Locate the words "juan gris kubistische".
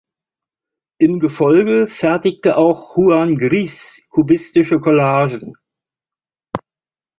2.97-4.79